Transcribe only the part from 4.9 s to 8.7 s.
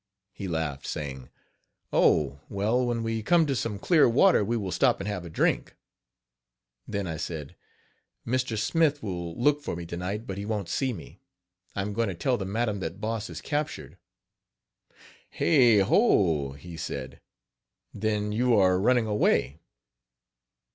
and have a drink." Then I said: "Mr.